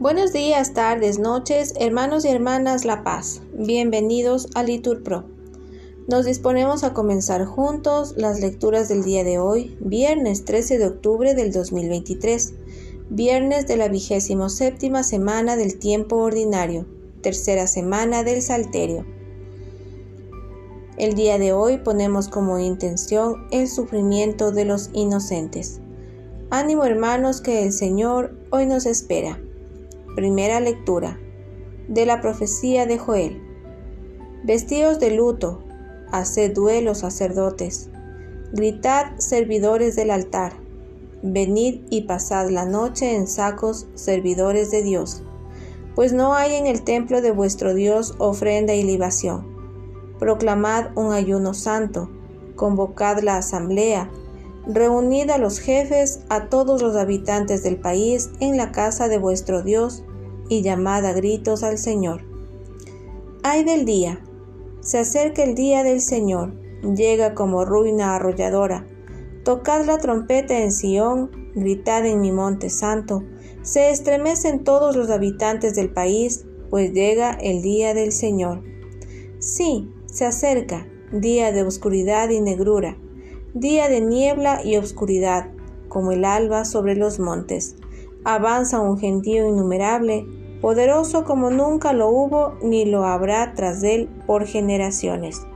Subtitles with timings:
[0.00, 3.42] Buenos días, tardes, noches, hermanos y hermanas La Paz.
[3.52, 5.24] Bienvenidos a Litur Pro.
[6.06, 11.34] Nos disponemos a comenzar juntos las lecturas del día de hoy, viernes 13 de octubre
[11.34, 12.54] del 2023,
[13.10, 16.86] viernes de la vigésimo séptima semana del tiempo ordinario,
[17.20, 19.04] tercera semana del Salterio.
[20.96, 25.80] El día de hoy ponemos como intención el sufrimiento de los inocentes.
[26.50, 29.38] Ánimo hermanos que el Señor hoy nos espera.
[30.16, 31.20] Primera lectura
[31.88, 33.42] de la profecía de Joel.
[34.44, 35.62] Vestidos de luto,
[36.10, 37.90] haced duelo sacerdotes,
[38.54, 40.54] gritad servidores del altar,
[41.22, 45.22] venid y pasad la noche en sacos servidores de Dios,
[45.94, 49.46] pues no hay en el templo de vuestro Dios ofrenda y libación.
[50.18, 52.08] Proclamad un ayuno santo,
[52.56, 54.10] convocad la asamblea,
[54.68, 59.62] reunid a los jefes, a todos los habitantes del país en la casa de vuestro
[59.62, 60.04] Dios,
[60.50, 62.24] y llamad a gritos al Señor.
[63.42, 64.22] Ay del día,
[64.80, 68.86] se acerca el día del Señor, llega como ruina arrolladora.
[69.44, 73.22] Tocad la trompeta en Sión, gritad en mi monte santo,
[73.62, 78.62] se estremecen todos los habitantes del país, pues llega el día del Señor.
[79.38, 82.96] Sí, se acerca, día de oscuridad y negrura,
[83.54, 85.50] día de niebla y oscuridad,
[85.88, 87.76] como el alba sobre los montes.
[88.24, 90.26] Avanza un gentío innumerable,
[90.60, 95.46] poderoso como nunca lo hubo ni lo habrá tras él por generaciones.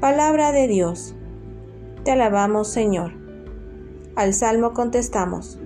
[0.00, 1.14] Palabra de Dios.
[2.04, 3.12] Te alabamos, Señor.
[4.16, 5.58] Al salmo contestamos.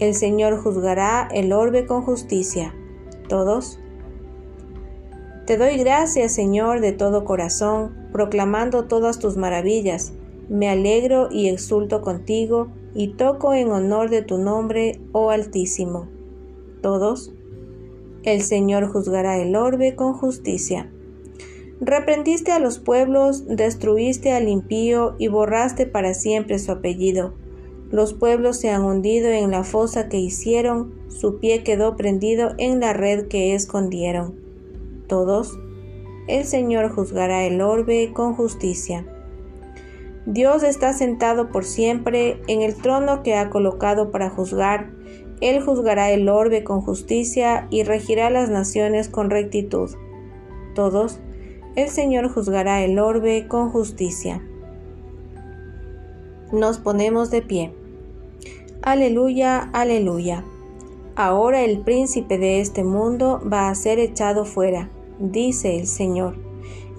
[0.00, 2.74] El Señor juzgará el orbe con justicia.
[3.28, 3.78] ¿Todos?
[5.46, 10.12] Te doy gracias, Señor, de todo corazón, proclamando todas tus maravillas.
[10.50, 16.08] Me alegro y exulto contigo, y toco en honor de tu nombre, oh Altísimo.
[16.82, 17.32] ¿Todos?
[18.24, 20.90] El Señor juzgará el orbe con justicia.
[21.80, 27.32] Reprendiste a los pueblos, destruiste al impío y borraste para siempre su apellido.
[27.92, 32.80] Los pueblos se han hundido en la fosa que hicieron, su pie quedó prendido en
[32.80, 34.34] la red que escondieron.
[35.06, 35.60] Todos,
[36.26, 39.06] el Señor juzgará el orbe con justicia.
[40.26, 44.90] Dios está sentado por siempre en el trono que ha colocado para juzgar
[45.40, 49.90] él juzgará el orbe con justicia y regirá las naciones con rectitud.
[50.74, 51.18] Todos,
[51.76, 54.42] el Señor juzgará el orbe con justicia.
[56.52, 57.72] Nos ponemos de pie.
[58.82, 60.44] Aleluya, aleluya.
[61.16, 66.49] Ahora el príncipe de este mundo va a ser echado fuera, dice el Señor.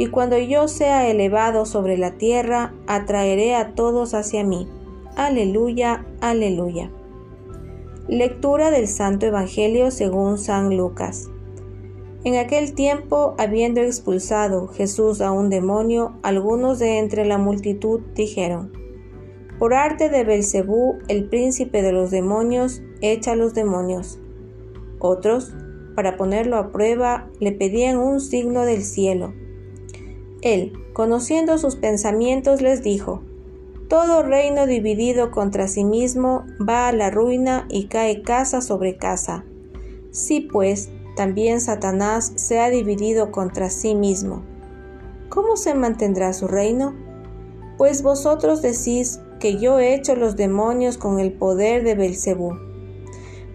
[0.00, 4.66] Y cuando yo sea elevado sobre la tierra, atraeré a todos hacia mí.
[5.14, 6.90] Aleluya, aleluya.
[8.08, 11.28] Lectura del Santo Evangelio según San Lucas.
[12.24, 18.72] En aquel tiempo, habiendo expulsado Jesús a un demonio, algunos de entre la multitud dijeron:
[19.58, 24.18] Por arte de Belcebú, el príncipe de los demonios, echa los demonios.
[24.98, 25.52] Otros,
[25.94, 29.34] para ponerlo a prueba, le pedían un signo del cielo.
[30.42, 33.22] Él, conociendo sus pensamientos, les dijo:
[33.88, 39.44] todo reino dividido contra sí mismo va a la ruina y cae casa sobre casa.
[40.12, 44.42] Si pues también Satanás se ha dividido contra sí mismo,
[45.28, 46.94] ¿cómo se mantendrá su reino?
[47.76, 52.54] Pues vosotros decís que yo he hecho los demonios con el poder de Belcebú.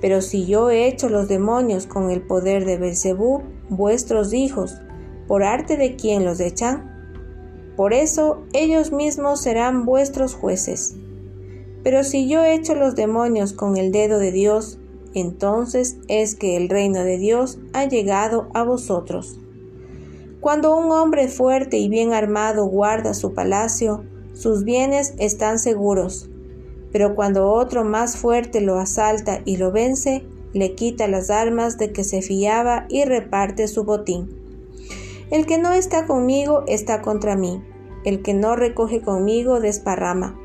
[0.00, 4.80] Pero si yo he hecho los demonios con el poder de Belcebú, vuestros hijos,
[5.30, 6.90] ¿por arte de quién los echan?
[7.76, 10.96] Por eso ellos mismos serán vuestros jueces.
[11.84, 14.80] Pero si yo echo los demonios con el dedo de Dios,
[15.14, 19.38] entonces es que el reino de Dios ha llegado a vosotros.
[20.40, 24.02] Cuando un hombre fuerte y bien armado guarda su palacio,
[24.32, 26.28] sus bienes están seguros.
[26.90, 31.92] Pero cuando otro más fuerte lo asalta y lo vence, le quita las armas de
[31.92, 34.39] que se fiaba y reparte su botín.
[35.30, 37.62] El que no está conmigo está contra mí,
[38.04, 40.36] el que no recoge conmigo desparrama.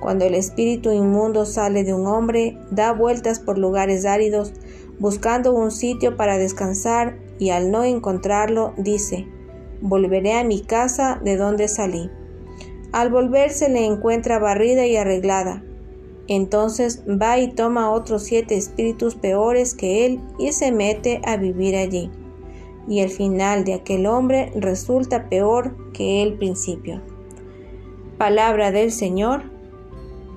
[0.00, 4.54] Cuando el espíritu inmundo sale de un hombre, da vueltas por lugares áridos,
[4.98, 9.26] buscando un sitio para descansar, y al no encontrarlo, dice,
[9.82, 12.08] Volveré a mi casa de donde salí.
[12.92, 15.62] Al volverse le encuentra barrida y arreglada.
[16.26, 21.76] Entonces va y toma otros siete espíritus peores que él y se mete a vivir
[21.76, 22.10] allí
[22.88, 27.00] y el final de aquel hombre resulta peor que el principio.
[28.18, 29.44] Palabra del Señor.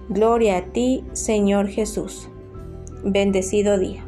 [0.10, 2.30] Gloria a ti, Señor Jesús.
[3.04, 4.05] Bendecido día.